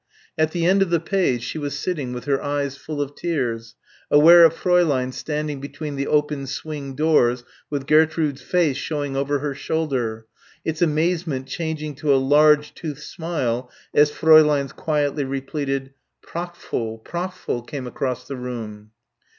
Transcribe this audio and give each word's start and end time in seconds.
At 0.35 0.49
the 0.49 0.65
end 0.65 0.81
of 0.81 0.89
the 0.89 0.99
page 0.99 1.43
she 1.43 1.59
was 1.59 1.77
sitting 1.77 2.11
with 2.11 2.25
her 2.25 2.41
eyes 2.41 2.75
full 2.75 3.03
of 3.03 3.13
tears, 3.13 3.75
aware 4.09 4.43
of 4.45 4.55
Fräulein 4.55 5.13
standing 5.13 5.61
between 5.61 5.95
the 5.95 6.07
open 6.07 6.47
swing 6.47 6.95
doors 6.95 7.43
with 7.69 7.85
Gertrude's 7.85 8.41
face 8.41 8.77
showing 8.77 9.15
over 9.15 9.37
her 9.37 9.53
shoulder 9.53 10.25
its 10.65 10.81
amazement 10.81 11.45
changing 11.45 11.93
to 11.97 12.11
a 12.11 12.15
large 12.17 12.73
toothed 12.73 12.99
smile 13.03 13.69
as 13.93 14.09
Fräulein's 14.11 14.73
quietly 14.73 15.23
repeated 15.23 15.93
"Prachtvoll, 16.25 17.03
prachtvoll" 17.03 17.67
came 17.67 17.85
across 17.85 18.27
the 18.27 18.37
room. 18.37 18.89